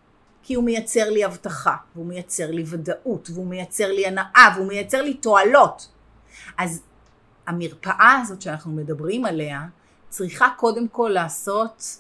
[0.42, 5.02] כי הוא מייצר לי הבטחה, והוא מייצר לי ודאות, והוא מייצר לי הנאה, והוא מייצר
[5.02, 5.88] לי תועלות.
[6.58, 6.82] אז
[7.46, 9.66] המרפאה הזאת שאנחנו מדברים עליה,
[10.08, 11.98] צריכה קודם כל לעשות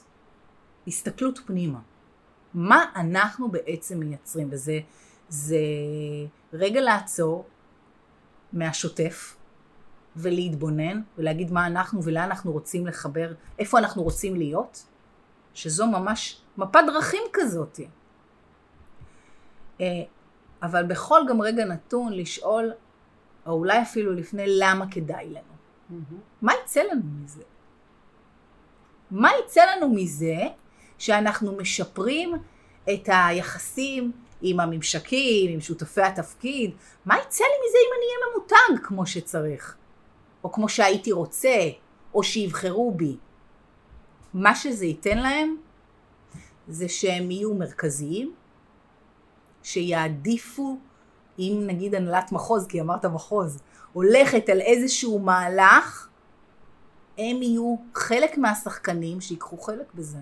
[0.86, 1.78] הסתכלות פנימה.
[2.54, 4.80] מה אנחנו בעצם מייצרים, וזה
[5.28, 5.56] זה
[6.52, 7.44] רגע לעצור
[8.52, 9.36] מהשוטף
[10.16, 14.86] ולהתבונן ולהגיד מה אנחנו ולאן אנחנו רוצים לחבר, איפה אנחנו רוצים להיות,
[15.54, 17.80] שזו ממש מפת דרכים כזאת.
[19.80, 19.86] אה,
[20.62, 22.72] אבל בכל גם רגע נתון לשאול,
[23.46, 25.54] או אולי אפילו לפני למה כדאי לנו.
[25.90, 26.20] מהמם.
[26.42, 27.42] מה יצא לנו מזה?
[29.10, 30.36] מה יצא לנו מזה
[30.98, 32.32] שאנחנו משפרים
[32.92, 34.12] את היחסים
[34.46, 36.70] עם הממשקים, עם שותפי התפקיד?
[37.06, 39.76] מה יצא לי מזה אם אני אהיה ממותג כמו שצריך?
[40.44, 41.56] או כמו שהייתי רוצה,
[42.14, 43.16] או שיבחרו בי?
[44.34, 45.56] מה שזה ייתן להם
[46.68, 48.34] זה שהם יהיו מרכזיים,
[49.62, 50.78] שיעדיפו,
[51.38, 56.08] אם נגיד הנהלת מחוז, כי אמרת מחוז, הולכת על איזשהו מהלך,
[57.18, 60.18] הם יהיו חלק מהשחקנים שיקחו חלק בזה.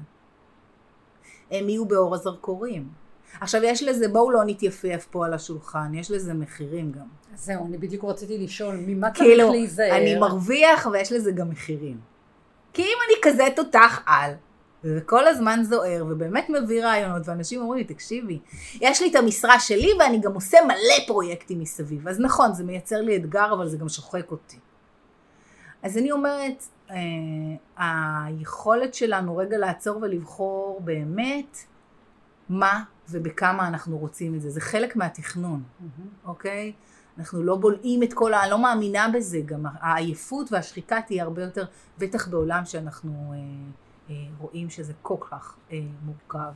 [1.50, 3.01] הם יהיו באור הזרקורים.
[3.40, 7.06] עכשיו יש לזה, בואו לא נתייפייף פה על השולחן, יש לזה מחירים גם.
[7.34, 9.96] זהו, אני בדיוק רציתי לשאול, ממה צריך כאילו, להיזהר?
[9.96, 12.00] אני מרוויח ויש לזה גם מחירים.
[12.72, 14.32] כי אם אני כזה תותח על,
[14.84, 18.38] וכל הזמן זוהר, ובאמת מביא רעיונות, ואנשים אומרים לי, תקשיבי,
[18.80, 22.08] יש לי את המשרה שלי ואני גם עושה מלא פרויקטים מסביב.
[22.08, 24.58] אז נכון, זה מייצר לי אתגר, אבל זה גם שוחק אותי.
[25.82, 26.96] אז אני אומרת, אה,
[27.76, 31.58] היכולת שלנו רגע לעצור ולבחור באמת
[32.48, 34.50] מה ובכמה אנחנו רוצים את זה.
[34.50, 35.62] זה חלק מהתכנון.
[35.80, 36.10] מהמם.
[36.24, 36.72] אוקיי?
[37.18, 38.42] אנחנו לא בולעים את כל ה...
[38.42, 41.64] אני לא מאמינה בזה, גם העייפות והשחיקה תהיה הרבה יותר,
[41.98, 43.38] בטח בעולם שאנחנו אה,
[44.10, 46.52] אה, רואים שזה כל כך אה, מורכב.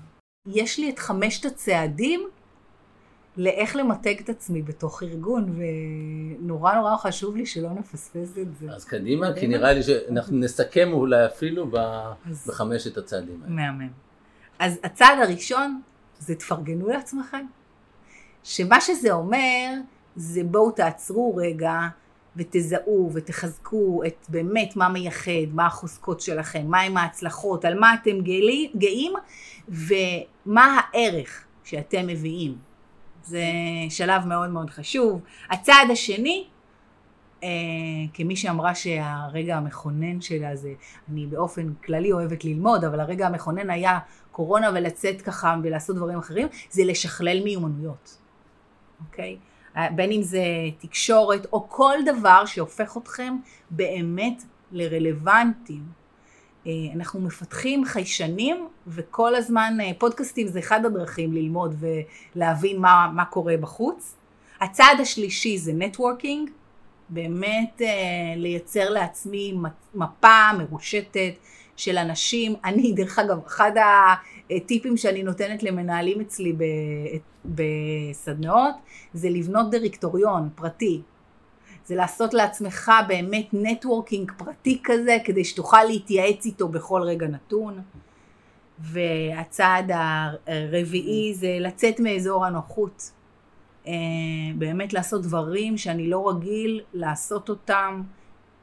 [0.46, 2.28] יש לי את חמשת הצעדים
[3.36, 5.58] לאיך למתג את עצמי בתוך ארגון,
[6.40, 8.66] ונורא נורא חשוב לי שלא נפספס את זה.
[8.70, 9.56] אז קדימה, כי קדימה.
[9.56, 11.76] נראה לי שאנחנו נסכם אולי אפילו ב-
[12.30, 13.54] אז- בחמשת הצעדים האלה.
[13.54, 13.88] מהמם.
[14.58, 15.80] אז הצעד הראשון
[16.18, 17.46] זה תפרגנו לעצמכם.
[18.42, 19.72] שמה שזה אומר,
[20.16, 21.80] זה בואו תעצרו רגע
[22.36, 28.20] ותזהו ותחזקו את באמת מה מייחד, מה החוזקות שלכם, מהם ההצלחות, על מה אתם
[28.76, 29.12] גאים,
[29.68, 32.58] ומה הערך שאתם מביאים.
[33.24, 33.42] זה
[33.90, 35.20] שלב מאוד מאוד חשוב.
[35.50, 36.46] הצעד השני,
[38.14, 40.72] כמי שאמרה שהרגע המכונן שלה זה,
[41.10, 43.98] אני באופן כללי אוהבת ללמוד, אבל הרגע המכונן היה
[44.32, 48.18] קורונה ולצאת ככה ולעשות דברים אחרים, זה לשכלל מיומנויות,
[49.06, 49.36] אוקיי?
[49.76, 50.44] אה, בין אם זה
[50.78, 53.36] תקשורת או כל דבר שהופך אתכם
[53.70, 55.82] באמת לרלוונטיים.
[56.66, 61.74] אה, אנחנו מפתחים חיישנים וכל הזמן אה, פודקאסטים זה אחד הדרכים ללמוד
[62.34, 64.14] ולהבין מה, מה קורה בחוץ.
[64.60, 66.50] הצעד השלישי זה networking,
[67.08, 69.54] באמת אה, לייצר לעצמי
[69.94, 71.34] מפה מרושטת
[71.76, 72.54] של אנשים.
[72.64, 73.72] אני, דרך אגב, אחד
[74.50, 76.56] הטיפים שאני נותנת למנהלים אצלי
[77.44, 78.74] בסדנאות,
[79.14, 81.02] זה לבנות דירקטוריון פרטי.
[81.86, 87.82] זה לעשות לעצמך באמת networking פרטי כזה, כדי שתוכל להתייעץ איתו בכל רגע נתון.
[88.78, 89.90] והצעד
[90.46, 93.10] הרביעי זה לצאת מאזור הנוחות.
[93.86, 93.92] אה,
[94.58, 98.02] באמת לעשות דברים שאני לא רגיל לעשות אותם,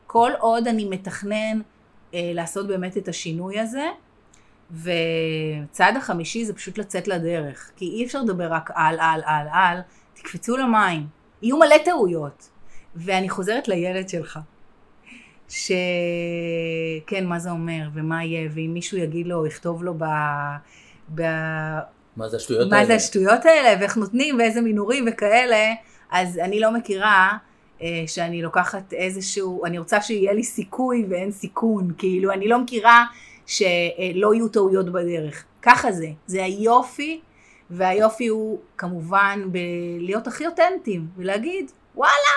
[0.07, 1.61] כל עוד אני מתכנן
[2.13, 3.87] אה, לעשות באמת את השינוי הזה.
[4.71, 9.79] וצעד החמישי זה פשוט לצאת לדרך, כי אי אפשר לדבר רק על, על, על, על,
[10.13, 11.07] תקפצו למים,
[11.41, 12.49] יהיו מלא טעויות.
[12.95, 14.39] ואני חוזרת לילד שלך,
[15.49, 20.03] שכן, מה זה אומר, ומה יהיה, ואם מישהו יגיד לו, יכתוב לו ב...
[21.15, 21.21] ב...
[22.17, 22.87] מה זה השטויות מה האלה?
[22.87, 25.73] זה השטויות האלה, ואיך נותנים, ואיזה מינורים וכאלה,
[26.11, 27.37] אז אני לא מכירה
[27.81, 33.05] אה, שאני לוקחת איזשהו, אני רוצה שיהיה לי סיכוי ואין סיכון, כאילו, אני לא מכירה
[33.45, 35.43] שלא יהיו טעויות בדרך.
[35.61, 37.21] ככה זה, זה היופי,
[37.69, 42.33] והיופי הוא כמובן בלהיות הכי אותנטיים, ולהגיד, וואלה,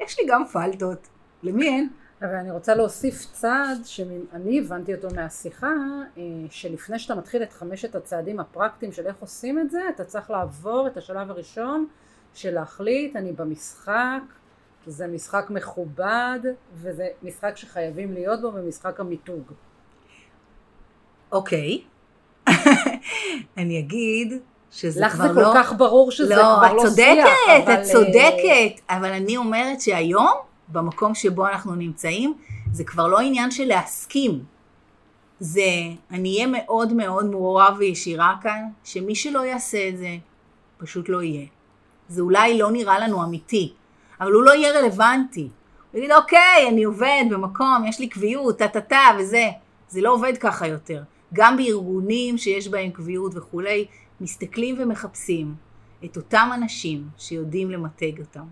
[0.00, 1.08] יש לי גם פלטות,
[1.42, 1.88] למי אין?
[2.22, 5.72] אבל אני רוצה להוסיף צעד שאני הבנתי אותו מהשיחה,
[6.18, 10.30] אה, שלפני שאתה מתחיל את חמשת הצעדים הפרקטיים של איך עושים את זה, אתה צריך
[10.30, 11.86] לעבור את השלב הראשון
[12.34, 14.20] של להחליט, אני במשחק,
[14.86, 16.38] זה משחק מכובד,
[16.74, 19.52] וזה משחק שחייבים להיות בו במשחק המיתוג.
[21.32, 21.82] אוקיי.
[23.58, 24.32] אני אגיד
[24.70, 25.52] שזה לך כבר זה לא...
[25.52, 27.74] כל כך ברור שזה לא, כבר את לא צודקת, שיח, אבל...
[27.74, 32.34] את צודקת, אבל אני אומרת שהיום, במקום שבו אנחנו נמצאים,
[32.72, 34.44] זה כבר לא עניין של להסכים.
[35.40, 35.70] זה,
[36.10, 40.16] אני אהיה מאוד מאוד מעורב וישירה כאן, שמי שלא יעשה את זה,
[40.78, 41.46] פשוט לא יהיה.
[42.08, 43.72] זה אולי לא נראה לנו אמיתי,
[44.20, 45.48] אבל הוא לא יהיה רלוונטי.
[45.92, 49.48] הוא יגיד, אוקיי, אני עובד במקום, יש לי קביעות, טה-טה-טה וזה.
[49.88, 51.02] זה לא עובד ככה יותר.
[51.34, 53.86] גם בארגונים שיש בהם קביעות וכולי,
[54.20, 55.54] מסתכלים ומחפשים
[56.04, 58.44] את אותם אנשים שיודעים למתג אותם.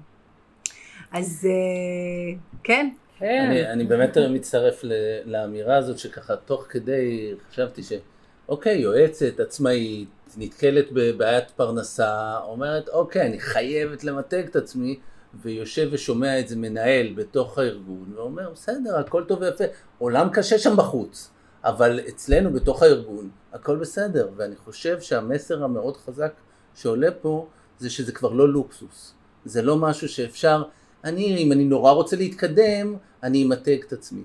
[1.19, 2.91] אז אה, כן.
[3.19, 3.47] כן.
[3.51, 4.93] אני, אני באמת מצטרף ל-
[5.25, 13.41] לאמירה הזאת שככה תוך כדי חשבתי שאוקיי, יועצת עצמאית, נתקלת בבעיית פרנסה, אומרת אוקיי, אני
[13.41, 14.99] חייבת למתג את עצמי,
[15.43, 19.65] ויושב ושומע את זה מנהל בתוך הארגון, ואומר בסדר, הכל טוב ויפה,
[19.99, 21.31] עולם קשה שם בחוץ,
[21.65, 26.33] אבל אצלנו בתוך הארגון הכל בסדר, ואני חושב שהמסר המאוד חזק
[26.75, 27.47] שעולה פה
[27.79, 30.63] זה שזה כבר לא לוקסוס, זה לא משהו שאפשר,
[31.07, 34.23] אני, אם אני נורא רוצה להתקדם, אני אמתג את עצמי.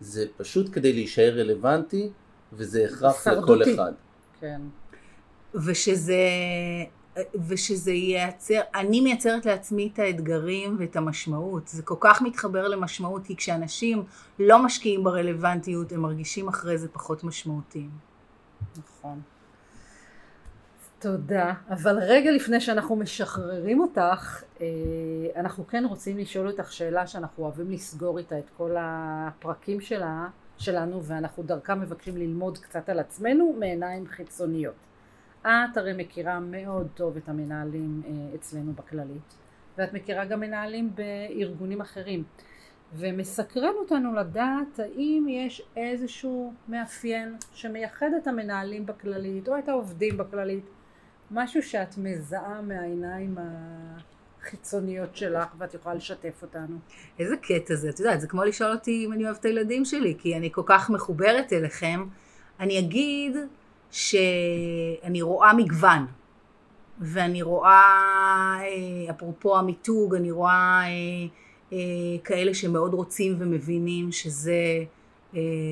[0.00, 2.10] זה פשוט כדי להישאר רלוונטי,
[2.52, 3.62] וזה הכרח לכל.
[3.62, 3.92] אחד.
[4.40, 4.60] כן.
[5.54, 6.16] ושזה,
[7.48, 11.68] ושזה ייצר, אני מייצרת לעצמי את האתגרים ואת המשמעות.
[11.68, 14.02] זה כל כך מתחבר למשמעות, כי כשאנשים
[14.38, 17.90] לא משקיעים ברלוונטיות, הם מרגישים אחרי זה פחות משמעותיים.
[18.76, 19.20] נכון.
[21.04, 21.52] תודה.
[21.70, 24.66] אבל רגע לפני שאנחנו משחררים אותך, אה,
[25.36, 31.02] אנחנו כן רוצים לשאול אותך שאלה שאנחנו אוהבים לסגור איתה את כל הפרקים שלה, שלנו,
[31.02, 34.74] ואנחנו דרכה מבקשים ללמוד קצת על עצמנו מעיניים חיצוניות.
[35.42, 39.34] את הרי מכירה מאוד טוב את המנהלים אה, אצלנו בכללית,
[39.78, 42.22] ואת מכירה גם מנהלים בארגונים אחרים.
[42.94, 50.64] ומסקרן אותנו לדעת האם יש איזשהו מאפיין שמייחד את המנהלים בכללית או את העובדים בכללית,
[51.34, 53.36] משהו שאת מזהה מהעיניים
[54.42, 56.76] החיצוניות שלך ואת יכולה לשתף אותנו.
[57.18, 60.14] איזה קטע זה, את יודעת, זה כמו לשאול אותי אם אני אוהבת את הילדים שלי,
[60.18, 62.04] כי אני כל כך מחוברת אליכם.
[62.60, 63.36] אני אגיד
[63.90, 66.06] שאני רואה מגוון,
[67.00, 67.70] ואני רואה,
[68.60, 70.88] אה, אפרופו המיתוג, אני רואה אה,
[71.72, 71.78] אה,
[72.24, 74.84] כאלה שמאוד רוצים ומבינים שזה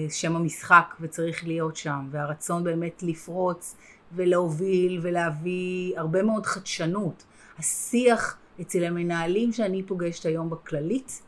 [0.08, 3.76] שם המשחק וצריך להיות שם, והרצון באמת לפרוץ
[4.14, 7.24] ולהוביל ולהביא הרבה מאוד חדשנות.
[7.58, 11.22] השיח אצל המנהלים שאני פוגשת היום בכללית,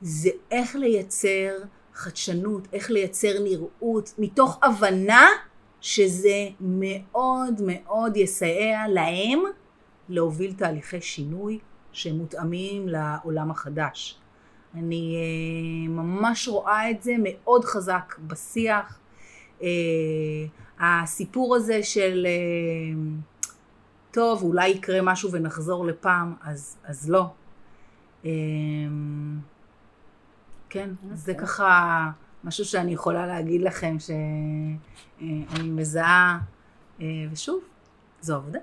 [0.00, 1.50] זה איך לייצר
[1.94, 5.28] חדשנות, איך לייצר נראות, מתוך הבנה
[5.80, 9.42] שזה מאוד מאוד יסייע להם
[10.08, 11.58] להוביל תהליכי שינוי
[11.92, 14.18] שמותאמים לעולם החדש.
[14.74, 18.98] אני אה, ממש רואה את זה מאוד חזק בשיח.
[20.80, 23.00] הסיפור הזה של אה,
[24.10, 27.26] טוב, אולי יקרה משהו ונחזור לפעם, אז, אז לא.
[28.24, 28.30] אה,
[30.68, 31.46] כן, זה אוקיי.
[31.46, 32.10] ככה
[32.44, 36.38] משהו שאני יכולה להגיד לכם שאני מזהה,
[37.00, 37.60] אה, ושוב,
[38.20, 38.58] זו עובדה.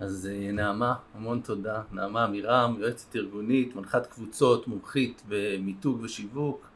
[0.00, 1.82] אז נעמה, המון תודה.
[1.92, 6.68] נעמה עמירם, יועצת ארגונית, מנחת קבוצות, מומחית במיתוג ושיווק.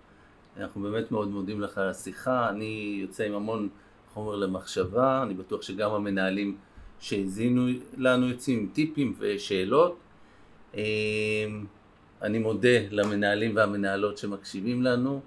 [0.56, 2.48] אנחנו באמת מאוד מודים לך על השיחה.
[2.48, 3.68] אני יוצא עם המון
[4.14, 5.22] חומר למחשבה.
[5.22, 6.56] אני בטוח שגם המנהלים
[7.00, 9.98] שהאזינו לנו יוצאים עם טיפים ושאלות.
[10.74, 10.82] אה,
[12.22, 15.20] אני מודה למנהלים והמנהלות שמקשיבים לנו,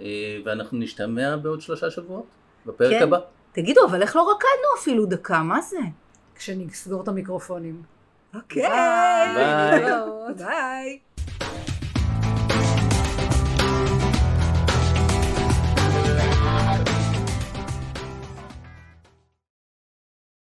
[0.00, 2.26] אה, ואנחנו נשתמע בעוד שלושה שבועות,
[2.66, 3.02] בפרק כן.
[3.02, 3.18] הבא.
[3.52, 5.42] תגידו, אבל איך לא רקדנו אפילו דקה?
[5.42, 5.78] מה זה?
[6.34, 7.82] כשנסגור את המיקרופונים.
[8.34, 8.62] אוקיי.
[9.34, 9.84] ביי.
[10.36, 10.98] ביי.